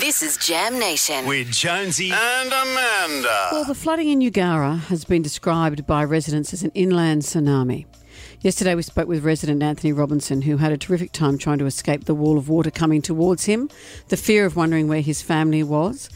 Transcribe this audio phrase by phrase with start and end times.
[0.00, 1.26] This is Jam Nation.
[1.26, 3.48] with Jonesy and Amanda.
[3.52, 7.84] Well, the flooding in Eugowra has been described by residents as an inland tsunami.
[8.40, 12.06] Yesterday, we spoke with resident Anthony Robinson, who had a terrific time trying to escape
[12.06, 13.68] the wall of water coming towards him,
[14.08, 16.08] the fear of wondering where his family was.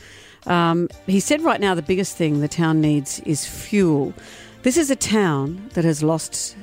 [0.46, 4.14] Um, he said right now the biggest thing the town needs is fuel.
[4.62, 6.56] This is a town that has lost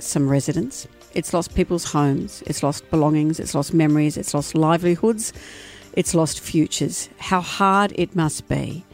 [0.00, 0.88] some residents.
[1.14, 5.32] It's lost people's homes, it's lost belongings, it's lost memories, it's lost livelihoods,
[5.96, 7.08] it's lost futures.
[7.18, 8.84] How hard it must be.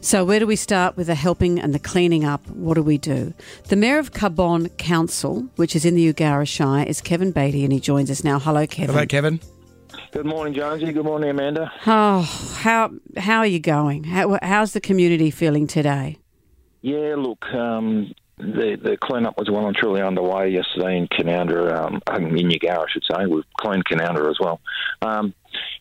[0.00, 2.46] So, where do we start with the helping and the cleaning up?
[2.50, 3.34] What do we do?
[3.68, 7.72] The Mayor of Cabonne Council, which is in the Eugowra Shire, is Kevin Beatty, and
[7.72, 8.38] he joins us now.
[8.38, 8.94] Hello, Kevin.
[8.94, 9.40] Hello, Kevin.
[10.12, 10.92] Good morning, Jonesy.
[10.92, 11.72] Good morning, Amanda.
[11.86, 12.22] Oh,
[12.58, 14.04] how how are you going?
[14.04, 16.18] How, how's the community feeling today?
[16.82, 22.00] Yeah, look, um, the the clean-up was well and truly underway yesterday in Canowindra, um,
[22.14, 23.26] in Eugowra, I should say.
[23.26, 24.60] We've cleaned Canowindra as well.
[25.02, 25.34] Um,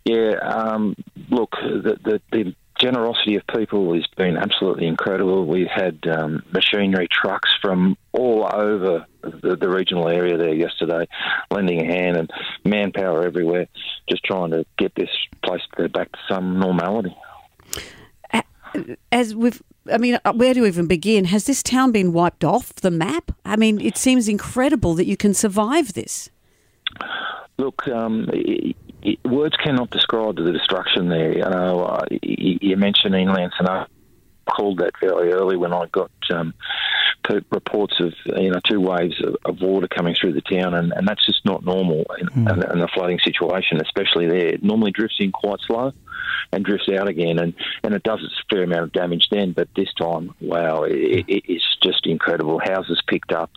[0.06, 0.96] yeah, um,
[1.30, 5.46] look, the, the, the generosity of people has been absolutely incredible.
[5.46, 11.08] We've had um, machinery trucks from all over the, the regional area there yesterday,
[11.50, 12.32] lending a hand, and
[12.64, 13.68] manpower everywhere,
[14.10, 15.10] just trying to get this
[15.44, 17.16] place back to some normality.
[19.12, 21.26] As we've, I mean, uh, where do we even begin?
[21.26, 23.32] Has this town been wiped off the map?
[23.46, 26.30] I mean, it seems incredible that you can survive this.
[27.58, 31.32] Look, um, it, it, words cannot describe the destruction there.
[31.32, 33.88] You know, uh, you, you mentioned inland tsunami.
[34.48, 36.54] Called that very early when I got um,
[37.52, 41.08] reports of you know two waves of, of water coming through the town, and, and
[41.08, 44.48] that's just not normal in, in, in a flooding situation, especially there.
[44.50, 45.92] It normally drifts in quite slow
[46.52, 49.52] and drifts out again, and, and it does a fair amount of damage then.
[49.52, 52.60] But this time, wow, it, it, it's just incredible.
[52.60, 53.52] Houses picked up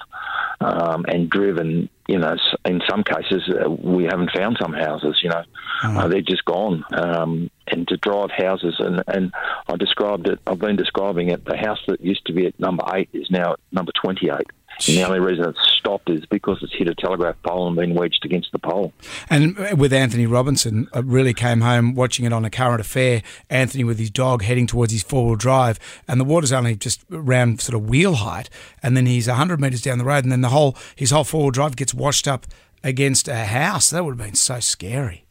[0.61, 1.89] um, and driven.
[2.09, 5.21] You know, in some cases, uh, we haven't found some houses.
[5.23, 5.43] You know,
[5.83, 6.83] uh, they're just gone.
[6.93, 9.33] Um, and to drive houses, and, and
[9.69, 10.39] I described it.
[10.47, 11.45] I've been describing it.
[11.45, 14.51] The house that used to be at number eight is now at number twenty-eight.
[14.87, 17.95] And the only reason it's stopped is because it's hit a telegraph pole and been
[17.95, 18.93] wedged against the pole.
[19.29, 23.23] And with Anthony Robinson, I really came home watching it on a current affair.
[23.51, 27.05] Anthony with his dog heading towards his four wheel drive, and the water's only just
[27.11, 28.49] around sort of wheel height,
[28.83, 31.43] and then he's hundred metres down the road, and then the whole his whole four
[31.43, 32.47] wheel drive gets washed up
[32.85, 33.91] against a house.
[33.91, 35.25] That would have been so scary.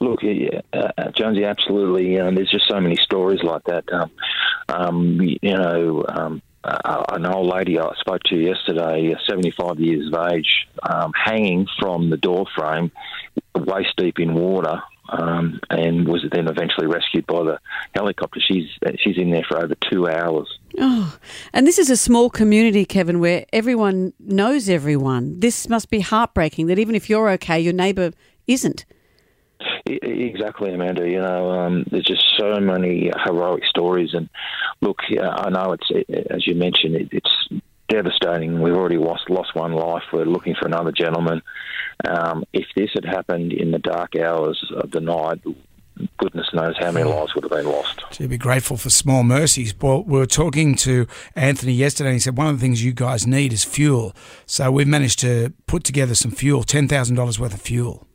[0.00, 2.18] Look, yeah, uh, Jonesy, absolutely.
[2.18, 3.84] Um, there's just so many stories like that.
[3.92, 4.10] Um,
[4.68, 10.32] um, you know, um, uh, an old lady I spoke to yesterday, 75 years of
[10.32, 12.90] age, um, hanging from the door frame,
[13.54, 17.60] waist deep in water, um, and was then eventually rescued by the
[17.94, 18.40] helicopter.
[18.40, 20.48] She's she's in there for over two hours.
[20.78, 21.18] Oh,
[21.52, 25.40] and this is a small community, Kevin, where everyone knows everyone.
[25.40, 28.12] This must be heartbreaking that even if you're okay, your neighbour
[28.46, 28.86] isn't.
[29.86, 31.08] Exactly, Amanda.
[31.08, 34.28] You know, um, there's just so many heroic stories, and
[34.80, 38.60] look, yeah, I know it's uh, as you mentioned, it, it's devastating.
[38.60, 40.02] We've already lost lost one life.
[40.12, 41.42] We're looking for another gentleman.
[42.08, 45.42] Um, if this had happened in the dark hours of the night,
[46.18, 47.16] goodness knows how many hmm.
[47.16, 48.02] lives would have been lost.
[48.12, 49.74] To be grateful for small mercies.
[49.80, 51.06] Well, we were talking to
[51.36, 54.14] Anthony yesterday, and he said one of the things you guys need is fuel.
[54.46, 58.06] So we've managed to put together some fuel, ten thousand dollars worth of fuel.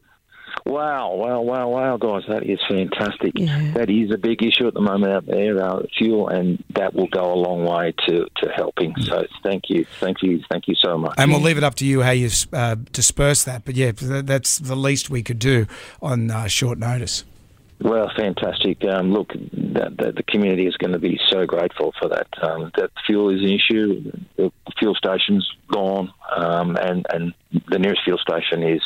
[0.66, 3.34] Wow, wow, wow, wow, guys, that is fantastic.
[3.36, 3.72] Yeah.
[3.74, 7.08] That is a big issue at the moment out there, uh, fuel, and that will
[7.08, 8.94] go a long way to, to helping.
[9.02, 11.16] So thank you, thank you, thank you so much.
[11.18, 13.66] And we'll leave it up to you how you uh, disperse that.
[13.66, 15.66] But yeah, that's the least we could do
[16.02, 17.24] on uh, short notice.
[17.82, 18.84] Well, fantastic.
[18.84, 22.28] Um, look, that, that the community is going to be so grateful for that.
[22.42, 24.12] Um, that fuel is an issue.
[24.80, 27.34] The fuel station's gone, um, and and
[27.70, 28.82] the nearest fuel station is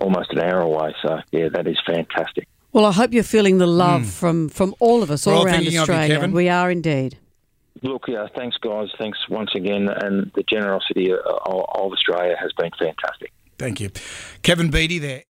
[0.00, 0.94] almost an hour away.
[1.02, 2.48] So yeah, that is fantastic.
[2.72, 5.46] Well, I hope you're feeling the love from, from all of us We're all all
[5.46, 6.14] around thinking of you, Australia.
[6.14, 6.32] Kevin.
[6.32, 7.18] we are indeed.
[7.82, 8.88] Look, yeah, thanks, guys.
[8.98, 13.32] Thanks once again, and the generosity of, of Australia has been fantastic.
[13.58, 13.90] Thank you,
[14.42, 15.22] Kevin Beatty there.